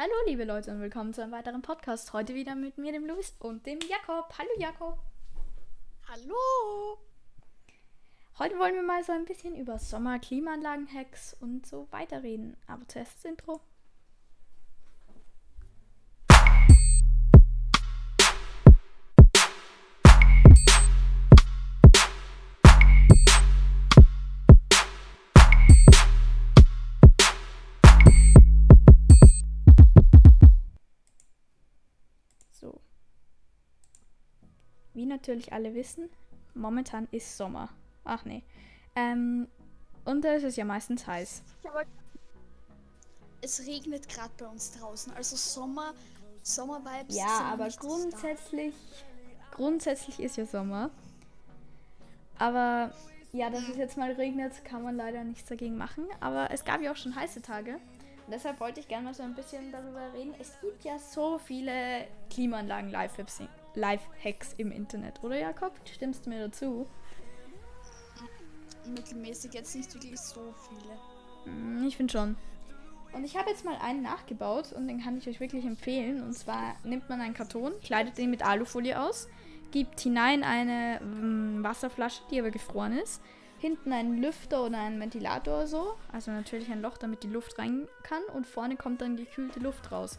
Hallo 0.00 0.12
liebe 0.26 0.44
Leute 0.44 0.70
und 0.70 0.80
willkommen 0.80 1.12
zu 1.12 1.24
einem 1.24 1.32
weiteren 1.32 1.60
Podcast. 1.60 2.12
Heute 2.12 2.32
wieder 2.32 2.54
mit 2.54 2.78
mir, 2.78 2.92
dem 2.92 3.04
Luis 3.04 3.34
und 3.40 3.66
dem 3.66 3.80
Jakob. 3.80 4.32
Hallo 4.38 4.50
Jakob. 4.56 4.96
Hallo. 6.06 6.98
Heute 8.38 8.56
wollen 8.60 8.76
wir 8.76 8.84
mal 8.84 9.02
so 9.02 9.10
ein 9.10 9.24
bisschen 9.24 9.56
über 9.56 9.80
Sommer, 9.80 10.20
Klimaanlagen-Hacks 10.20 11.34
und 11.40 11.66
so 11.66 11.88
weiter 11.90 12.22
reden. 12.22 12.56
Aber 12.68 12.86
zuerst 12.86 13.16
das 13.16 13.24
Intro. 13.24 13.60
Natürlich 35.28 35.52
alle 35.52 35.74
wissen, 35.74 36.08
momentan 36.54 37.06
ist 37.10 37.36
Sommer. 37.36 37.68
Ach 38.04 38.24
nee. 38.24 38.42
Ähm, 38.96 39.48
und 40.04 40.22
da 40.22 40.32
ist 40.32 40.44
es 40.44 40.56
ja 40.56 40.64
meistens 40.64 41.06
heiß. 41.06 41.42
Aber 41.68 41.82
es 43.42 43.66
regnet 43.66 44.08
gerade 44.08 44.32
bei 44.38 44.46
uns 44.46 44.72
draußen. 44.72 45.12
Also 45.12 45.36
Sommer, 45.36 45.92
Sommer-Vibes. 46.42 47.16
Ja, 47.16 47.50
aber 47.52 47.66
nicht 47.66 47.82
da. 47.82 47.86
grundsätzlich, 47.86 48.74
grundsätzlich 49.50 50.18
ist 50.20 50.36
ja 50.36 50.46
Sommer. 50.46 50.90
Aber 52.38 52.92
ja, 53.32 53.50
dass 53.50 53.68
es 53.68 53.76
jetzt 53.76 53.98
mal 53.98 54.12
regnet, 54.12 54.64
kann 54.64 54.82
man 54.82 54.96
leider 54.96 55.22
nichts 55.24 55.48
dagegen 55.48 55.76
machen. 55.76 56.06
Aber 56.20 56.50
es 56.50 56.64
gab 56.64 56.80
ja 56.80 56.92
auch 56.92 56.96
schon 56.96 57.14
heiße 57.14 57.42
Tage. 57.42 57.74
Und 57.74 58.32
deshalb 58.32 58.60
wollte 58.60 58.80
ich 58.80 58.88
gerne 58.88 59.04
mal 59.04 59.14
so 59.14 59.22
ein 59.22 59.34
bisschen 59.34 59.70
darüber 59.72 60.12
reden. 60.14 60.34
Es 60.38 60.58
gibt 60.60 60.84
ja 60.84 60.98
so 60.98 61.38
viele 61.38 62.06
Klimaanlagen 62.30 62.90
Live-Hacks 62.90 63.40
Live-Hacks 63.78 64.54
im 64.58 64.70
Internet, 64.70 65.22
oder 65.22 65.38
Jakob? 65.38 65.72
Stimmst 65.84 66.26
du 66.26 66.30
mir 66.30 66.48
dazu? 66.48 66.86
Mittelmäßig 68.86 69.54
jetzt 69.54 69.74
nicht 69.74 69.94
wirklich 69.94 70.18
so 70.18 70.54
viele. 70.68 71.52
Mm, 71.54 71.86
Ich 71.86 71.96
finde 71.96 72.12
schon. 72.12 72.36
Und 73.12 73.24
ich 73.24 73.36
habe 73.36 73.48
jetzt 73.48 73.64
mal 73.64 73.76
einen 73.78 74.02
nachgebaut 74.02 74.72
und 74.72 74.86
den 74.86 75.02
kann 75.02 75.16
ich 75.16 75.28
euch 75.28 75.40
wirklich 75.40 75.64
empfehlen. 75.64 76.22
Und 76.22 76.34
zwar 76.34 76.76
nimmt 76.84 77.08
man 77.08 77.20
einen 77.20 77.34
Karton, 77.34 77.72
kleidet 77.82 78.18
den 78.18 78.30
mit 78.30 78.44
Alufolie 78.44 79.00
aus, 79.00 79.28
gibt 79.70 80.00
hinein 80.00 80.42
eine 80.42 81.00
mm, 81.00 81.62
Wasserflasche, 81.62 82.22
die 82.30 82.38
aber 82.40 82.50
gefroren 82.50 82.92
ist, 82.98 83.22
hinten 83.58 83.92
einen 83.92 84.20
Lüfter 84.20 84.64
oder 84.64 84.78
einen 84.78 85.00
Ventilator 85.00 85.54
oder 85.56 85.66
so, 85.66 85.94
also 86.12 86.30
natürlich 86.30 86.70
ein 86.70 86.82
Loch, 86.82 86.98
damit 86.98 87.22
die 87.22 87.28
Luft 87.28 87.58
rein 87.58 87.88
kann 88.02 88.22
und 88.34 88.46
vorne 88.46 88.76
kommt 88.76 89.00
dann 89.00 89.16
gekühlte 89.16 89.60
Luft 89.60 89.90
raus. 89.90 90.18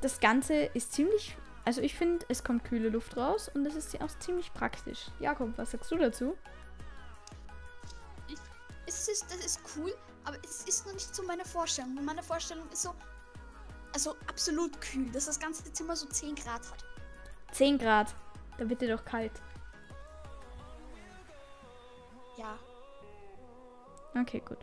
Das 0.00 0.20
Ganze 0.20 0.54
ist 0.54 0.92
ziemlich, 0.92 1.36
also 1.64 1.80
ich 1.82 1.94
finde, 1.94 2.24
es 2.28 2.42
kommt 2.42 2.64
kühle 2.64 2.88
Luft 2.88 3.16
raus 3.16 3.50
und 3.54 3.64
das 3.64 3.74
ist 3.74 4.00
auch 4.00 4.10
ziemlich 4.18 4.52
praktisch. 4.52 5.06
Jakob, 5.18 5.56
was 5.56 5.72
sagst 5.72 5.90
du 5.90 5.96
dazu? 5.96 6.36
Es 8.86 9.08
ist, 9.08 9.30
das 9.30 9.44
ist 9.44 9.60
cool, 9.76 9.94
aber 10.24 10.36
es 10.44 10.64
ist 10.64 10.86
noch 10.86 10.94
nicht 10.94 11.14
so 11.14 11.22
meine 11.22 11.44
Vorstellung. 11.44 11.96
Und 11.96 12.04
meine 12.04 12.22
Vorstellung 12.22 12.68
ist 12.70 12.82
so, 12.82 12.94
also 13.94 14.16
absolut 14.26 14.80
kühl, 14.80 15.10
dass 15.12 15.26
das 15.26 15.38
ganze 15.38 15.72
Zimmer 15.72 15.94
so 15.94 16.06
10 16.06 16.34
Grad 16.34 16.68
hat. 16.70 16.84
10 17.52 17.78
Grad, 17.78 18.14
da 18.58 18.68
wird 18.68 18.80
dir 18.80 18.96
doch 18.96 19.04
kalt. 19.04 19.32
Ja. 22.36 22.58
Okay, 24.20 24.40
gut. 24.40 24.58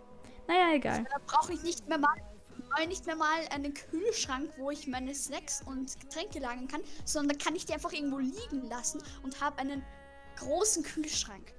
Naja, 0.48 0.73
egal. 0.73 1.06
Da 1.09 1.17
brauche 1.26 1.54
ich 1.54 1.64
nicht 1.64 1.88
mehr 1.88 1.98
mal, 1.98 2.16
brauche 2.64 2.82
ich 2.84 2.88
nicht 2.88 3.06
mehr 3.06 3.16
mal 3.16 3.40
einen 3.52 3.74
Kühlschrank, 3.74 4.52
wo 4.58 4.72
ich 4.72 4.88
meine 4.88 5.14
Snacks 5.14 5.62
und 5.66 6.00
Getränke 6.00 6.40
lagern 6.40 6.68
kann, 6.68 6.82
sondern 7.06 7.38
kann 7.38 7.56
ich 7.56 7.66
die 7.66 7.74
einfach 7.74 7.92
irgendwo 7.92 8.20
liegen 8.20 8.68
lassen 8.70 9.02
und 9.24 9.40
habe 9.42 9.60
einen 9.60 9.84
großen 10.38 10.84
Kühlschrank. 10.84 11.54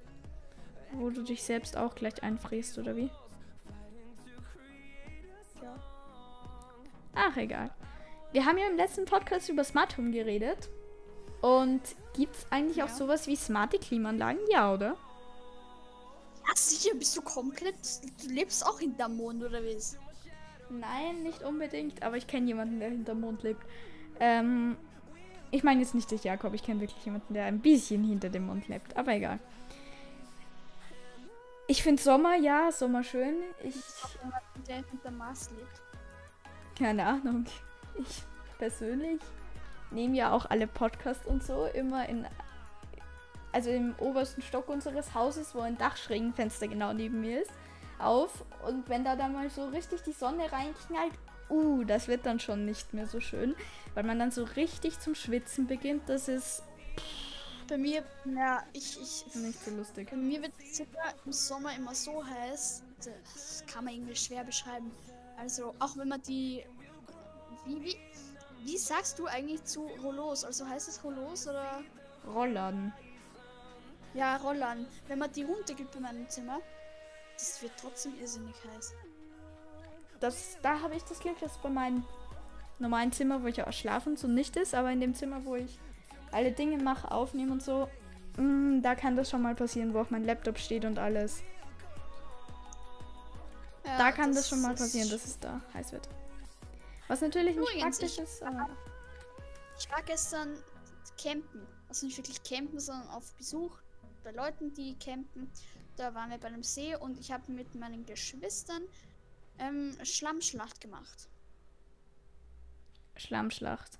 Wo 0.93 1.09
du 1.09 1.21
dich 1.21 1.43
selbst 1.43 1.77
auch 1.77 1.95
gleich 1.95 2.23
einfriest, 2.23 2.77
oder 2.77 2.95
wie? 2.95 3.11
Ja. 5.61 5.75
Ach, 7.13 7.37
egal. 7.37 7.69
Wir 8.31 8.45
haben 8.45 8.57
ja 8.57 8.67
im 8.67 8.77
letzten 8.77 9.05
Podcast 9.05 9.49
über 9.49 9.63
Smart 9.63 9.97
Home 9.97 10.11
geredet. 10.11 10.69
Und 11.41 11.81
gibt 12.13 12.35
es 12.35 12.45
eigentlich 12.51 12.83
auch 12.83 12.89
Ja. 12.89 12.93
sowas 12.95 13.27
wie 13.27 13.35
smarte 13.35 13.79
Klimaanlagen? 13.79 14.41
Ja, 14.51 14.73
oder? 14.73 14.97
Ja, 16.47 16.55
sicher, 16.55 16.93
bist 16.95 17.15
du 17.15 17.21
komplett. 17.21 17.75
Du 18.21 18.27
lebst 18.29 18.65
auch 18.65 18.79
hinterm 18.79 19.15
Mond, 19.15 19.43
oder 19.43 19.63
wie 19.63 19.69
ist? 19.69 19.97
Nein, 20.69 21.23
nicht 21.23 21.41
unbedingt, 21.43 22.03
aber 22.03 22.17
ich 22.17 22.27
kenne 22.27 22.47
jemanden, 22.47 22.79
der 22.79 22.89
hinterm 22.89 23.21
Mond 23.21 23.43
lebt. 23.43 23.61
Ähm, 24.19 24.77
ich 25.51 25.63
meine 25.63 25.81
jetzt 25.81 25.95
nicht 25.95 26.11
dich, 26.11 26.23
Jakob, 26.23 26.53
ich 26.53 26.63
kenne 26.63 26.79
wirklich 26.81 27.03
jemanden, 27.05 27.33
der 27.33 27.45
ein 27.45 27.59
bisschen 27.59 28.03
hinter 28.03 28.29
dem 28.29 28.45
Mond 28.45 28.67
lebt, 28.67 28.95
aber 28.95 29.13
egal. 29.13 29.39
Ich 31.67 31.83
finde 31.83 32.01
Sommer, 32.01 32.35
ja, 32.35 32.71
Sommer 32.71 33.03
schön. 33.03 33.35
Ich, 33.63 33.75
Der 34.67 34.77
hinterm 34.89 35.17
Mars 35.17 35.49
lebt. 35.51 35.81
keine 36.77 37.05
Ahnung. 37.05 37.45
Ich 37.99 38.23
persönlich 38.57 39.19
nehme 39.91 40.15
ja 40.17 40.31
auch 40.31 40.45
alle 40.49 40.67
Podcasts 40.67 41.25
und 41.25 41.43
so 41.43 41.65
immer 41.65 42.07
in, 42.09 42.25
also 43.51 43.69
im 43.69 43.93
obersten 43.99 44.41
Stock 44.41 44.67
unseres 44.69 45.13
Hauses, 45.13 45.53
wo 45.53 45.59
ein 45.61 45.77
Dachschrägenfenster 45.77 46.67
genau 46.67 46.93
neben 46.93 47.21
mir 47.21 47.41
ist, 47.41 47.51
auf. 47.99 48.45
Und 48.65 48.87
wenn 48.89 49.03
da 49.03 49.15
dann 49.15 49.33
mal 49.33 49.49
so 49.49 49.67
richtig 49.67 50.01
die 50.01 50.11
Sonne 50.11 50.51
reinknallt, 50.51 51.13
uh, 51.49 51.83
das 51.83 52.07
wird 52.07 52.25
dann 52.25 52.39
schon 52.39 52.65
nicht 52.65 52.93
mehr 52.93 53.07
so 53.07 53.19
schön, 53.19 53.55
weil 53.93 54.03
man 54.03 54.19
dann 54.19 54.31
so 54.31 54.43
richtig 54.43 54.99
zum 54.99 55.15
Schwitzen 55.15 55.67
beginnt. 55.67 56.07
Das 56.07 56.27
ist 56.27 56.63
Bei 57.67 57.77
mir, 57.77 58.03
ja, 58.25 58.63
ich, 58.73 58.99
ich. 59.01 59.35
nicht 59.35 59.63
so 59.63 59.71
lustig. 59.71 60.09
Bei 60.11 60.17
mir 60.17 60.41
wird 60.41 60.53
es 60.59 60.79
im 61.25 61.31
Sommer 61.31 61.75
immer 61.75 61.95
so 61.95 62.23
heiß, 62.25 62.83
das 62.97 63.63
kann 63.71 63.85
man 63.85 63.93
irgendwie 63.93 64.15
schwer 64.15 64.43
beschreiben. 64.43 64.91
Also, 65.37 65.73
auch 65.79 65.95
wenn 65.97 66.09
man 66.09 66.21
die. 66.21 66.63
Wie, 67.65 67.83
wie, 67.83 67.97
wie 68.65 68.77
sagst 68.77 69.19
du 69.19 69.25
eigentlich 69.27 69.63
zu 69.63 69.87
Rollos? 70.03 70.43
Also 70.43 70.67
heißt 70.67 70.89
es 70.89 71.03
Rollos 71.03 71.47
oder. 71.47 71.81
Rollern. 72.27 72.93
Ja, 74.13 74.35
Rollern. 74.37 74.85
Wenn 75.07 75.19
man 75.19 75.31
die 75.31 75.43
runtergibt 75.43 75.95
in 75.95 76.01
meinem 76.01 76.27
Zimmer, 76.27 76.59
das 77.39 77.61
wird 77.61 77.71
trotzdem 77.79 78.19
irrsinnig 78.19 78.55
heiß. 78.75 78.93
Das, 80.19 80.57
da 80.61 80.81
habe 80.81 80.95
ich 80.95 81.03
das 81.03 81.19
Glück, 81.19 81.39
dass 81.39 81.57
bei 81.59 81.69
meinem 81.69 82.03
normalen 82.79 83.11
Zimmer, 83.11 83.41
wo 83.41 83.47
ich 83.47 83.63
auch 83.63 83.71
schlafen, 83.73 84.17
so 84.17 84.27
nicht 84.27 84.55
ist, 84.57 84.73
aber 84.75 84.91
in 84.91 84.99
dem 84.99 85.15
Zimmer, 85.15 85.45
wo 85.45 85.55
ich 85.55 85.79
alle 86.31 86.51
Dinge 86.51 86.77
mache, 86.83 87.09
aufnehme 87.11 87.53
und 87.53 87.63
so, 87.63 87.89
mm, 88.37 88.81
da 88.81 88.95
kann 88.95 89.15
das 89.15 89.29
schon 89.29 89.41
mal 89.41 89.55
passieren, 89.55 89.93
wo 89.93 89.99
auch 90.01 90.09
mein 90.09 90.25
Laptop 90.25 90.57
steht 90.57 90.85
und 90.85 90.99
alles. 90.99 91.41
Ja, 93.85 93.97
da 93.97 94.11
kann 94.11 94.33
das, 94.33 94.49
schon 94.49 94.61
mal 94.61 94.75
passieren, 94.75 95.09
dass 95.09 95.25
es 95.25 95.39
da 95.39 95.61
heiß 95.73 95.93
wird. 95.93 96.07
Was 97.07 97.21
natürlich 97.21 97.55
nicht 97.55 97.69
Übrigens, 97.69 97.97
praktisch 97.97 98.17
ich- 98.17 98.23
ist, 98.23 98.43
aber 98.43 98.69
Ich 99.79 99.89
war 99.89 100.01
gestern 100.03 100.57
campen. 101.21 101.65
Also 101.87 102.05
nicht 102.05 102.17
wirklich 102.17 102.43
campen, 102.43 102.79
sondern 102.79 103.07
auf 103.09 103.33
Besuch 103.35 103.77
bei 104.23 104.31
Leuten, 104.31 104.73
die 104.73 104.97
campen. 104.97 105.49
Da 105.97 106.13
waren 106.13 106.29
wir 106.29 106.37
bei 106.37 106.47
einem 106.47 106.63
See 106.63 106.95
und 106.95 107.19
ich 107.19 107.31
habe 107.31 107.51
mit 107.51 107.75
meinen 107.75 108.05
Geschwistern 108.05 108.83
ähm, 109.57 109.97
Schlammschlacht 110.03 110.79
gemacht. 110.81 111.27
Schlammschlacht. 113.15 113.99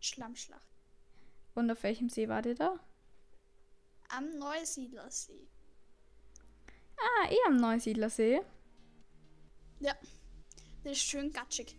Schlammschlacht. 0.00 0.68
Und 1.54 1.70
auf 1.70 1.82
welchem 1.82 2.08
See 2.08 2.28
war 2.28 2.44
ihr 2.44 2.54
da? 2.54 2.80
Am 4.08 4.28
Neusiedlersee. 4.38 5.48
Ah, 6.96 7.30
eh 7.30 7.38
am 7.46 7.56
Neusiedlersee. 7.56 8.42
Ja. 9.80 9.94
Das 10.82 10.92
ist 10.92 11.02
schön 11.02 11.32
gatschig. 11.32 11.76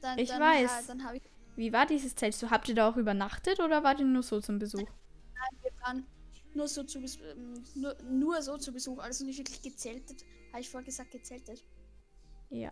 Dann, 0.00 0.18
Ich 0.18 0.28
dann, 0.28 0.40
weiß. 0.40 0.88
habe 1.04 1.16
ich. 1.18 1.22
Wie 1.56 1.72
war 1.72 1.86
dieses 1.86 2.16
Zelt? 2.16 2.34
So, 2.34 2.50
habt 2.50 2.68
ihr 2.68 2.74
da 2.74 2.88
auch 2.88 2.96
übernachtet 2.96 3.60
oder 3.60 3.84
wart 3.84 4.00
ihr 4.00 4.06
nur 4.06 4.22
so 4.22 4.40
zum 4.40 4.58
Besuch? 4.58 4.88
Wir 5.62 5.72
waren 5.82 6.06
nur 6.54 6.68
so 6.68 6.84
zu, 6.84 6.98
ähm, 6.98 7.64
nur, 7.74 7.96
nur 8.02 8.42
so 8.42 8.56
zu 8.58 8.72
Besuch, 8.72 8.98
also 8.98 9.24
nicht 9.24 9.38
wirklich 9.38 9.62
gezeltet. 9.62 10.24
Habe 10.52 10.60
ich 10.60 10.70
vorher 10.70 10.84
gesagt, 10.84 11.10
gezeltet? 11.10 11.64
Ja. 12.50 12.70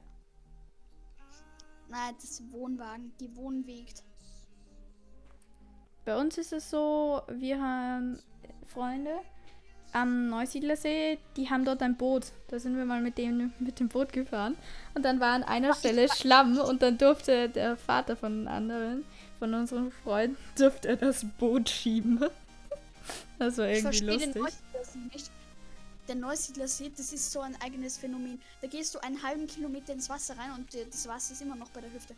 Nein, 1.88 2.14
das 2.20 2.42
Wohnwagen, 2.50 3.12
die 3.20 3.34
Wohnwegt. 3.36 4.02
Bei 6.04 6.18
uns 6.18 6.38
ist 6.38 6.52
es 6.52 6.70
so, 6.70 7.22
wir 7.28 7.60
haben 7.60 8.18
Freunde 8.66 9.20
am 9.92 10.28
Neusiedlersee, 10.28 11.18
die 11.36 11.50
haben 11.50 11.64
dort 11.64 11.82
ein 11.82 11.96
Boot. 11.96 12.32
Da 12.48 12.58
sind 12.58 12.76
wir 12.76 12.84
mal 12.84 13.00
mit 13.00 13.18
dem, 13.18 13.52
mit 13.58 13.78
dem 13.78 13.88
Boot 13.88 14.12
gefahren. 14.12 14.56
Und 14.94 15.04
dann 15.04 15.20
war 15.20 15.34
an 15.34 15.42
einer 15.42 15.74
Stelle 15.74 16.08
Schlamm 16.08 16.58
und 16.58 16.82
dann 16.82 16.98
durfte 16.98 17.48
der 17.48 17.76
Vater 17.76 18.16
von 18.16 18.48
anderen, 18.48 19.04
von 19.38 19.52
unseren 19.54 19.92
Freunden, 19.92 20.36
durfte 20.56 20.88
er 20.88 20.96
das 20.96 21.26
Boot 21.38 21.68
schieben. 21.68 22.24
Das 23.38 23.58
war 23.58 23.68
Ich 23.68 23.78
irgendwie 23.84 24.00
verstehe 24.00 24.18
den 24.18 24.34
lustig. 24.34 24.42
Leuten 24.42 24.56
das 24.72 24.94
nicht. 24.94 25.30
der 26.08 26.14
Neusiedlersee, 26.16 26.90
das 26.96 27.12
ist 27.12 27.30
so 27.32 27.40
ein 27.40 27.60
eigenes 27.60 27.96
Phänomen. 27.98 28.40
Da 28.60 28.68
gehst 28.68 28.94
du 28.94 28.98
einen 29.00 29.22
halben 29.22 29.46
Kilometer 29.46 29.92
ins 29.92 30.08
Wasser 30.08 30.36
rein 30.38 30.52
und 30.52 30.74
äh, 30.74 30.86
das 30.86 31.06
Wasser 31.08 31.32
ist 31.32 31.42
immer 31.42 31.56
noch 31.56 31.70
bei 31.70 31.80
der 31.80 31.92
Hüfte. 31.92 32.14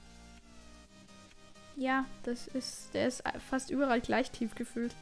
Ja, 1.76 2.04
das 2.22 2.46
ist, 2.48 2.94
der 2.94 3.08
ist 3.08 3.22
fast 3.50 3.70
überall 3.70 4.00
gleich 4.00 4.30
tief 4.30 4.54
gefühlt. 4.54 4.94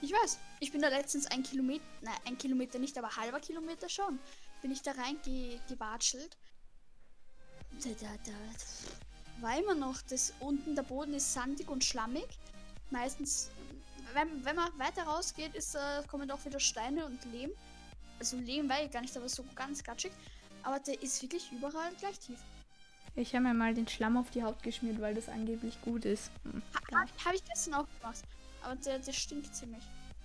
Ich 0.00 0.12
weiß, 0.12 0.38
ich 0.60 0.72
bin 0.72 0.80
da 0.82 0.88
letztens 0.88 1.26
ein 1.26 1.42
Kilometer, 1.42 1.82
nein, 2.02 2.14
ein 2.26 2.38
Kilometer 2.38 2.78
nicht, 2.78 2.96
aber 2.98 3.16
halber 3.16 3.40
Kilometer 3.40 3.88
schon, 3.88 4.18
bin 4.62 4.70
ich 4.70 4.82
da 4.82 4.92
reingewatschelt. 4.92 6.36
Da, 7.82 7.90
da, 8.00 8.06
da 8.24 9.42
war 9.42 9.58
immer 9.58 9.74
noch, 9.74 10.00
das 10.02 10.32
unten 10.40 10.74
der 10.74 10.82
Boden 10.82 11.14
ist 11.14 11.32
sandig 11.32 11.68
und 11.68 11.84
schlammig. 11.84 12.26
Meistens, 12.90 13.50
wenn, 14.14 14.44
wenn 14.44 14.56
man 14.56 14.78
weiter 14.78 15.04
rausgeht, 15.04 15.54
ist, 15.54 15.74
äh, 15.74 16.02
kommen 16.08 16.30
auch 16.30 16.44
wieder 16.44 16.60
Steine 16.60 17.06
und 17.06 17.24
Lehm. 17.32 17.50
Also 18.18 18.36
Lehm 18.36 18.68
weiß 18.68 18.86
ich 18.86 18.90
gar 18.90 19.00
nicht, 19.00 19.16
aber 19.16 19.28
so 19.28 19.44
ganz 19.54 19.82
gatschig. 19.82 20.12
Aber 20.62 20.78
der 20.80 21.00
ist 21.02 21.22
wirklich 21.22 21.50
überall 21.52 21.92
gleich 21.98 22.18
tief. 22.18 22.38
Ich 23.14 23.34
habe 23.34 23.44
mir 23.44 23.54
mal 23.54 23.74
den 23.74 23.88
Schlamm 23.88 24.16
auf 24.16 24.30
die 24.30 24.42
Haut 24.42 24.62
geschmiert, 24.62 25.00
weil 25.00 25.14
das 25.14 25.28
angeblich 25.28 25.80
gut 25.82 26.04
ist. 26.04 26.30
Hm, 26.44 26.62
ha, 26.92 27.04
habe 27.24 27.36
ich 27.36 27.44
gestern 27.44 27.74
auch 27.74 27.86
gemacht. 28.00 28.22
Aber 28.62 28.76
der, 28.76 28.98
der 28.98 29.12
stinkt 29.12 29.54
ziemlich. 29.54 29.82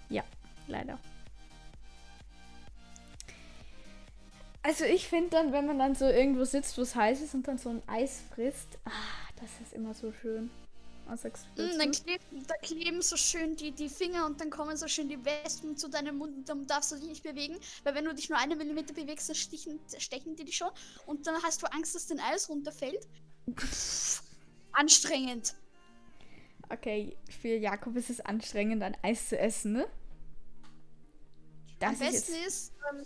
Ja, 0.09 0.23
leider. 0.67 0.99
Also 4.61 4.85
ich 4.85 5.07
finde 5.07 5.31
dann, 5.31 5.51
wenn 5.51 5.67
man 5.67 5.77
dann 5.77 5.93
so 5.93 6.05
irgendwo 6.05 6.45
sitzt, 6.45 6.77
wo 6.77 6.83
es 6.83 6.95
heiß 6.95 7.21
ist 7.21 7.33
und 7.33 7.47
dann 7.47 7.57
so 7.57 7.69
ein 7.69 7.83
Eis 7.87 8.21
frisst, 8.33 8.79
ah, 8.85 9.29
das 9.35 9.49
ist 9.61 9.73
immer 9.73 9.93
so 9.93 10.13
schön. 10.13 10.49
Du 11.55 11.63
mm, 11.63 11.77
dann, 11.77 11.91
kleben, 11.91 12.47
da 12.47 12.55
kleben 12.61 13.01
so 13.01 13.17
schön 13.17 13.55
die, 13.55 13.71
die 13.71 13.89
Finger 13.89 14.25
und 14.25 14.39
dann 14.39 14.49
kommen 14.49 14.77
so 14.77 14.87
schön 14.87 15.09
die 15.09 15.23
Wespen 15.23 15.75
zu 15.77 15.89
deinem 15.89 16.17
Mund 16.17 16.35
und 16.35 16.49
dann 16.49 16.65
darfst 16.65 16.91
du 16.91 16.95
dich 16.95 17.07
nicht 17.07 17.23
bewegen, 17.23 17.57
weil 17.83 17.95
wenn 17.95 18.05
du 18.05 18.13
dich 18.13 18.29
nur 18.29 18.39
eine 18.39 18.55
Millimeter 18.55 18.93
bewegst, 18.93 19.29
dann 19.29 19.35
stichen, 19.35 19.79
stechen 19.97 20.35
die 20.35 20.45
dich 20.45 20.57
schon 20.57 20.71
und 21.05 21.27
dann 21.27 21.41
hast 21.43 21.61
du 21.61 21.67
Angst, 21.71 21.93
dass 21.95 22.07
dein 22.07 22.19
Eis 22.19 22.49
runterfällt. 22.49 23.07
anstrengend. 24.73 25.55
Okay, 26.69 27.15
für 27.29 27.55
Jakob 27.55 27.95
ist 27.95 28.09
es 28.09 28.19
anstrengend, 28.21 28.81
ein 28.83 28.97
Eis 29.01 29.29
zu 29.29 29.37
essen, 29.37 29.73
ne? 29.73 29.87
Das 31.79 31.89
Am 31.91 31.99
besten 31.99 32.33
ist 32.47 32.73
ähm, 32.91 33.05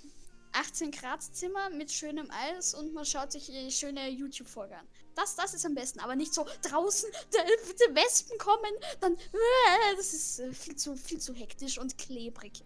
18 0.57 0.91
Grad 0.91 1.21
Zimmer 1.21 1.69
mit 1.69 1.91
schönem 1.91 2.29
Eis 2.31 2.73
und 2.73 2.93
man 2.93 3.05
schaut 3.05 3.31
sich 3.31 3.51
schöne 3.75 4.09
YouTube-Folge 4.09 4.75
an. 4.75 4.87
Das, 5.13 5.35
das 5.35 5.53
ist 5.53 5.65
am 5.65 5.75
besten, 5.75 5.99
aber 5.99 6.15
nicht 6.15 6.33
so 6.33 6.45
draußen, 6.63 7.09
die 7.31 7.95
Wespen 7.95 8.37
kommen, 8.39 8.73
dann, 8.99 9.13
äh, 9.13 9.95
das 9.95 10.13
ist 10.13 10.39
äh, 10.39 10.51
viel 10.53 10.75
zu, 10.75 10.95
viel 10.95 11.19
zu 11.19 11.33
hektisch 11.33 11.77
und 11.77 11.97
klebrig. 11.97 12.63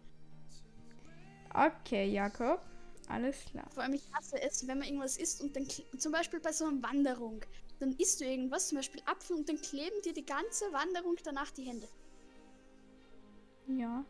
Okay, 1.54 2.10
Jakob, 2.10 2.62
alles 3.10 3.44
klar. 3.46 3.70
Vor 3.74 3.84
allem, 3.84 3.94
ich 3.94 4.04
hasse 4.14 4.42
es, 4.42 4.66
wenn 4.68 4.80
man 4.80 4.88
irgendwas 4.88 5.18
isst 5.18 5.42
und 5.42 5.56
dann, 5.56 5.68
zum 5.98 6.14
Beispiel 6.14 6.40
bei 6.40 6.54
so 6.54 6.66
einer 6.66 6.82
Wanderung, 6.82 7.42
dann 7.80 7.92
isst 7.98 8.22
du 8.22 8.26
irgendwas, 8.26 8.70
zum 8.70 8.78
Beispiel 8.78 9.02
Apfel, 9.06 9.36
und 9.36 9.50
dann 9.50 9.60
kleben 9.60 10.02
dir 10.04 10.14
die 10.14 10.26
ganze 10.26 10.72
Wanderung 10.72 11.18
danach 11.24 11.52
die 11.52 11.64
Hände. 11.64 11.90
Ja, 13.68 14.06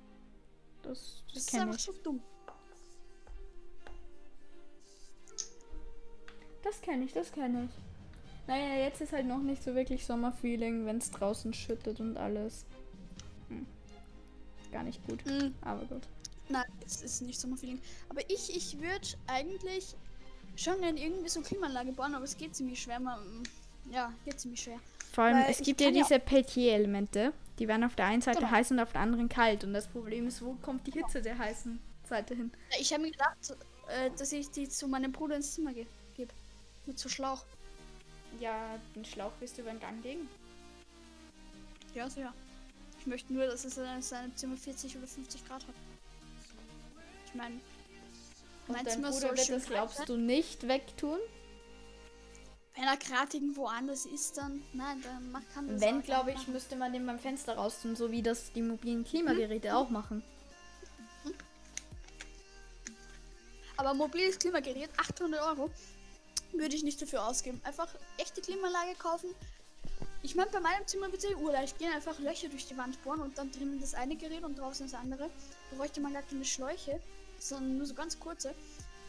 das, 0.83 1.23
das, 1.33 1.33
das 1.33 1.43
ist 1.43 1.55
einfach 1.55 1.75
ich. 1.75 1.83
so 1.83 1.93
dumm. 1.93 2.21
Das 6.63 6.81
kenne 6.81 7.05
ich, 7.05 7.13
das 7.13 7.31
kenne 7.31 7.65
ich. 7.65 8.47
Naja, 8.47 8.83
jetzt 8.83 9.01
ist 9.01 9.13
halt 9.13 9.27
noch 9.27 9.41
nicht 9.41 9.63
so 9.63 9.75
wirklich 9.75 10.05
Sommerfeeling, 10.05 10.85
wenn 10.85 10.97
es 10.97 11.11
draußen 11.11 11.53
schüttet 11.53 11.99
und 11.99 12.17
alles. 12.17 12.65
Hm. 13.49 13.65
Gar 14.71 14.83
nicht 14.83 15.05
gut, 15.07 15.25
mhm. 15.25 15.53
aber 15.61 15.85
gut. 15.85 16.07
Nein, 16.49 16.65
es 16.85 17.01
ist 17.01 17.21
nicht 17.21 17.39
Sommerfeeling. 17.39 17.79
Aber 18.09 18.21
ich, 18.29 18.55
ich 18.55 18.79
würde 18.79 19.07
eigentlich 19.27 19.95
schon 20.55 20.79
gerne 20.81 20.99
irgendwie 20.99 21.29
so 21.29 21.39
eine 21.39 21.47
Klimaanlage 21.47 21.91
bauen, 21.93 22.13
aber 22.13 22.25
es 22.25 22.37
geht 22.37 22.55
ziemlich 22.55 22.81
schwer. 22.81 22.99
Man, 22.99 23.43
ja, 23.91 24.13
geht 24.25 24.39
ziemlich 24.39 24.61
schwer. 24.61 24.79
Vor 25.13 25.25
allem, 25.25 25.37
Weil 25.37 25.51
es 25.51 25.61
gibt 25.61 25.81
ja 25.81 25.91
diese 25.91 26.19
Peltier-Elemente. 26.19 27.33
Die 27.59 27.67
werden 27.67 27.83
auf 27.83 27.95
der 27.95 28.05
einen 28.05 28.21
Seite 28.21 28.39
genau. 28.39 28.51
heiß 28.51 28.71
und 28.71 28.79
auf 28.79 28.91
der 28.93 29.01
anderen 29.01 29.29
kalt. 29.29 29.63
Und 29.63 29.73
das 29.73 29.87
Problem 29.87 30.27
ist, 30.27 30.41
wo 30.41 30.53
kommt 30.61 30.87
die 30.87 30.91
Hitze 30.91 31.21
der 31.21 31.37
heißen 31.37 31.79
Seite 32.07 32.33
hin? 32.33 32.51
Ich 32.79 32.91
habe 32.91 33.03
mir 33.03 33.11
gedacht, 33.11 33.37
äh, 33.87 34.09
dass 34.17 34.31
ich 34.31 34.49
die 34.49 34.67
zu 34.67 34.87
meinem 34.87 35.11
Bruder 35.11 35.35
ins 35.35 35.53
Zimmer 35.53 35.73
gebe. 35.73 35.89
Mit 36.85 36.99
so 36.99 37.09
Schlauch. 37.09 37.45
Ja, 38.39 38.79
den 38.95 39.05
Schlauch 39.05 39.33
wirst 39.39 39.57
du 39.57 39.61
über 39.61 39.71
den 39.71 39.79
Gang 39.79 40.03
legen. 40.03 40.29
Ja, 41.93 42.09
so 42.09 42.21
ja. 42.21 42.33
Ich 42.99 43.07
möchte 43.07 43.33
nur, 43.33 43.45
dass 43.45 43.65
es 43.65 43.77
in 43.77 44.01
seinem 44.01 44.35
Zimmer 44.35 44.57
40 44.57 44.97
oder 44.97 45.07
50 45.07 45.47
Grad 45.47 45.67
hat. 45.67 45.75
Ich 47.25 47.33
meine, 47.33 47.59
mein 48.67 48.85
Zimmer 48.85 49.09
Bruder 49.09 49.27
soll 49.27 49.37
wird 49.37 49.49
das, 49.49 49.65
glaubst 49.65 50.09
du, 50.09 50.17
nicht 50.17 50.67
wegtun? 50.67 51.19
Wenn 52.75 52.85
er 52.85 52.97
gerade 52.97 53.35
irgendwo 53.37 53.65
anders 53.65 54.05
ist, 54.05 54.37
dann 54.37 54.63
nein, 54.73 55.01
dann 55.03 55.31
macht 55.31 55.53
kann 55.53 55.67
das 55.67 55.81
Wenn, 55.81 56.01
glaube 56.01 56.31
ich, 56.31 56.37
machen. 56.37 56.53
müsste 56.53 56.75
man 56.75 56.93
den 56.93 57.05
beim 57.05 57.19
Fenster 57.19 57.55
raus 57.55 57.81
tun, 57.81 57.95
so 57.95 58.11
wie 58.11 58.21
das 58.21 58.53
die 58.53 58.61
mobilen 58.61 59.03
Klimageräte 59.03 59.69
hm? 59.69 59.75
auch 59.75 59.89
machen. 59.89 60.23
Aber 63.77 63.93
mobiles 63.93 64.37
Klimagerät 64.37 64.91
800 64.97 65.41
Euro 65.41 65.69
würde 66.53 66.75
ich 66.75 66.83
nicht 66.83 67.01
dafür 67.01 67.25
ausgeben. 67.25 67.61
Einfach 67.63 67.87
echte 68.17 68.41
Klimaanlage 68.41 68.95
kaufen. 68.97 69.29
Ich 70.23 70.35
meine, 70.35 70.51
bei 70.51 70.59
meinem 70.59 70.85
Zimmer 70.85 71.11
wird 71.11 71.23
es 71.23 71.29
ja 71.29 71.35
urleicht 71.35 71.79
gehen. 71.79 71.91
Einfach 71.93 72.19
Löcher 72.19 72.49
durch 72.49 72.67
die 72.67 72.77
Wand 72.77 73.01
bohren 73.03 73.21
und 73.21 73.37
dann 73.37 73.51
drinnen 73.51 73.79
das 73.79 73.93
eine 73.93 74.15
Gerät 74.15 74.43
und 74.43 74.57
draußen 74.57 74.87
das 74.89 74.99
andere. 74.99 75.29
Da 75.69 75.77
bräuchte 75.77 75.99
man 76.01 76.13
gar 76.13 76.21
keine 76.21 76.45
Schläuche, 76.45 76.99
sondern 77.39 77.77
nur 77.77 77.87
so 77.87 77.93
ganz 77.93 78.19
kurze. 78.19 78.53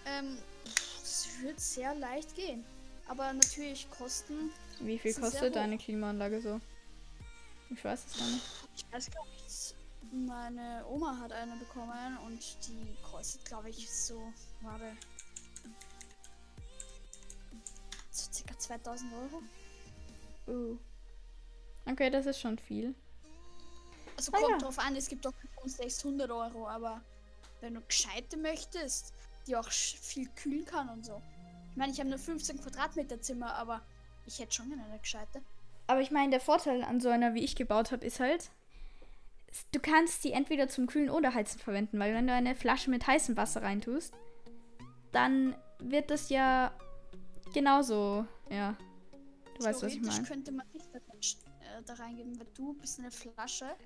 Ähm, 0.06 0.38
das 0.64 1.28
wird 1.42 1.60
sehr 1.60 1.94
leicht 1.94 2.34
gehen. 2.34 2.64
Aber 3.08 3.32
natürlich 3.32 3.90
Kosten. 3.90 4.50
Wie 4.80 4.98
viel 4.98 5.14
kostet 5.14 5.54
deine 5.54 5.76
Klimaanlage 5.76 6.40
so? 6.40 6.60
Ich 7.70 7.84
weiß 7.84 8.04
es 8.06 8.18
gar 8.18 8.26
nicht. 8.28 8.44
Ich 8.76 8.92
weiß 8.92 9.10
gar 9.10 9.24
nicht. 9.24 9.74
Meine 10.12 10.84
Oma 10.88 11.18
hat 11.18 11.32
eine 11.32 11.56
bekommen 11.56 12.18
und 12.26 12.38
die 12.66 12.96
kostet, 13.02 13.44
glaube 13.44 13.70
ich, 13.70 13.90
so. 13.90 14.32
Warte. 14.60 14.96
2000 18.78 19.12
Euro. 19.12 19.42
Uh. 20.48 20.78
Okay, 21.90 22.10
das 22.10 22.26
ist 22.26 22.40
schon 22.40 22.58
viel. 22.58 22.94
Also 24.16 24.32
kommt 24.32 24.44
ah, 24.46 24.50
ja. 24.50 24.58
drauf 24.58 24.78
an, 24.78 24.96
es 24.96 25.08
gibt 25.08 25.26
auch 25.26 25.32
600 25.64 26.30
Euro, 26.30 26.69
aber 26.69 27.02
wenn 27.60 27.74
du 27.74 27.80
gescheite 27.82 28.36
möchtest, 28.36 29.12
die 29.46 29.56
auch 29.56 29.69
viel 29.69 30.28
kühlen 30.36 30.64
kann 30.64 30.88
und 30.88 31.04
so. 31.04 31.20
Ich 31.70 31.76
meine, 31.76 31.92
ich 31.92 31.98
habe 31.98 32.10
nur 32.10 32.19
15 32.19 32.60
Quadratmeter 32.60 33.20
Zimmer, 33.20 33.54
aber 33.54 33.82
ich 34.26 34.38
hätte 34.38 34.54
schon 34.54 34.69
gerne 34.69 34.84
eine 34.84 34.98
gescheite. 34.98 35.42
Aber 35.86 36.00
ich 36.00 36.11
meine, 36.11 36.30
der 36.30 36.40
Vorteil 36.40 36.82
an 36.85 37.00
so 37.00 37.08
einer, 37.08 37.35
wie 37.35 37.42
ich 37.42 37.56
gebaut 37.56 37.92
habe, 37.92 38.06
ist 38.06 38.20
halt, 38.20 38.50
du 39.73 39.80
kannst 39.80 40.23
die 40.25 40.32
entweder 40.32 40.68
zum 40.68 40.87
Kühlen 40.87 41.11
oder 41.11 41.35
Heizen 41.35 41.58
verwenden, 41.58 41.99
weil 41.99 42.14
wenn 42.14 42.26
du 42.26 42.32
eine 42.32 42.54
Flasche 42.54 42.90
mit 42.90 43.06
heißem 43.06 43.37
Wasser 43.37 43.62
reintust, 43.62 44.14
dann 45.12 45.56
wird 45.78 46.11
das 46.11 46.28
ja 46.28 46.73
Genauso, 47.52 48.26
ja. 48.50 48.76
Du 49.59 49.64
weißt, 49.64 49.82
was 49.82 49.92
ich 49.92 50.00
meine. 50.00 50.26
könnte 50.26 50.52
man 50.52 50.66
nicht 50.73 51.38
äh, 51.61 51.82
da 51.85 51.94
reingeben, 51.94 52.38
weil 52.38 52.47
du 52.54 52.75
bist 52.75 52.99
eine 52.99 53.11
Flasche 53.11 53.76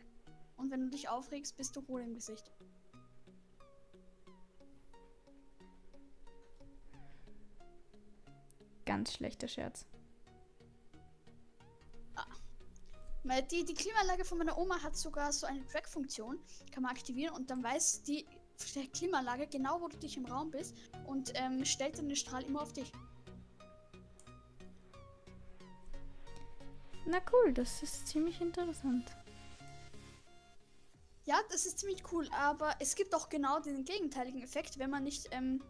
und 0.57 0.71
wenn 0.71 0.83
du 0.83 0.91
dich 0.91 1.09
aufregst, 1.09 1.57
bist 1.57 1.75
du 1.77 1.87
hohl 1.89 2.03
im 2.03 2.15
Gesicht. 2.15 2.51
Ganz 8.87 9.15
schlechter 9.15 9.49
Scherz. 9.49 9.85
Ah. 12.15 12.25
Die, 13.51 13.65
die 13.65 13.75
Klimaanlage 13.75 14.25
von 14.25 14.39
meiner 14.39 14.57
Oma 14.57 14.81
hat 14.83 14.97
sogar 14.97 15.33
so 15.33 15.47
eine 15.47 15.67
Track-Funktion. 15.67 16.39
Kann 16.71 16.85
man 16.85 16.93
aktivieren 16.93 17.35
und 17.35 17.51
dann 17.51 17.65
weiß 17.65 18.05
die 18.05 18.25
Klimaanlage 18.95 19.49
genau, 19.49 19.81
wo 19.81 19.89
du 19.89 19.99
dich 19.99 20.17
im 20.17 20.25
Raum 20.25 20.53
bist 20.53 20.77
und 21.07 21.33
ähm, 21.35 21.65
stellt 21.65 21.99
dann 21.99 22.09
den 22.09 22.17
Strahl 22.17 22.45
immer 22.45 22.63
auf 22.63 22.73
dich. 22.73 22.93
Na 27.07 27.21
cool, 27.33 27.53
das 27.53 27.83
ist 27.83 28.09
ziemlich 28.09 28.41
interessant. 28.41 29.17
Ja, 31.25 31.37
das 31.51 31.67
ist 31.67 31.79
ziemlich 31.79 32.03
cool, 32.13 32.29
aber 32.33 32.75
es 32.81 32.95
gibt 32.97 33.15
auch 33.15 33.29
genau 33.29 33.61
den 33.61 33.85
gegenteiligen 33.85 34.43
Effekt, 34.43 34.79
wenn 34.79 34.91
man 34.91 35.05
nicht 35.05 35.29
ähm, 35.31 35.63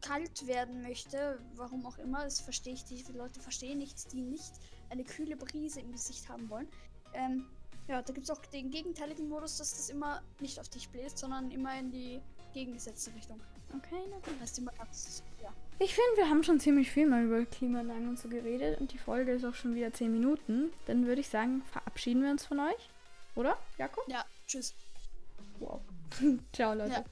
kalt 0.00 0.46
werden 0.46 0.82
möchte, 0.82 1.40
warum 1.54 1.84
auch 1.84 1.98
immer, 1.98 2.24
das 2.24 2.40
verstehe 2.40 2.74
ich, 2.74 2.84
die 2.84 3.02
Leute 3.12 3.40
verstehen 3.40 3.78
nicht, 3.78 4.12
die 4.12 4.22
nicht 4.22 4.52
eine 4.90 5.04
kühle 5.04 5.36
Brise 5.36 5.80
im 5.80 5.92
Gesicht 5.92 6.28
haben 6.28 6.48
wollen. 6.48 6.68
Ähm, 7.12 7.46
ja, 7.88 8.02
da 8.02 8.12
gibt 8.12 8.24
es 8.24 8.30
auch 8.30 8.44
den 8.46 8.70
gegenteiligen 8.70 9.28
Modus, 9.28 9.58
dass 9.58 9.70
das 9.70 9.88
immer 9.88 10.22
nicht 10.40 10.60
auf 10.60 10.68
dich 10.68 10.88
bläst, 10.90 11.18
sondern 11.18 11.50
immer 11.50 11.78
in 11.78 11.90
die 11.90 12.20
gegengesetzte 12.58 13.14
Richtung. 13.14 13.40
Okay, 13.76 14.02
na 14.10 14.16
gut. 14.16 14.34
Das 14.40 14.58
immer 14.58 14.72
ganz, 14.72 15.22
ja. 15.42 15.52
Ich 15.78 15.94
finde, 15.94 16.16
wir 16.16 16.28
haben 16.28 16.42
schon 16.42 16.58
ziemlich 16.58 16.90
viel 16.90 17.06
mal 17.06 17.22
über 17.22 17.44
Klimaanlagen 17.44 18.08
und 18.08 18.18
so 18.18 18.28
geredet 18.28 18.80
und 18.80 18.92
die 18.92 18.98
Folge 18.98 19.32
ist 19.32 19.44
auch 19.44 19.54
schon 19.54 19.74
wieder 19.74 19.92
10 19.92 20.12
Minuten. 20.12 20.72
Dann 20.86 21.06
würde 21.06 21.20
ich 21.20 21.28
sagen, 21.28 21.62
verabschieden 21.70 22.22
wir 22.22 22.30
uns 22.30 22.46
von 22.46 22.58
euch. 22.58 22.90
Oder, 23.36 23.56
Jakob? 23.76 24.04
Ja, 24.08 24.24
tschüss. 24.46 24.74
Wow. 25.60 25.80
Ciao, 26.52 26.74
Leute. 26.74 26.92
Ja. 26.92 27.04